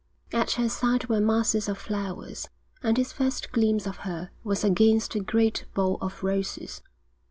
At 0.33 0.53
her 0.53 0.67
side 0.67 1.05
were 1.09 1.19
masses 1.21 1.69
of 1.69 1.77
flowers, 1.77 2.49
and 2.81 2.97
his 2.97 3.13
first 3.13 3.51
glimpse 3.51 3.85
of 3.85 3.97
her 3.97 4.31
was 4.43 4.63
against 4.63 5.13
a 5.13 5.19
great 5.19 5.65
bowl 5.75 5.99
of 6.01 6.23
roses. 6.23 6.81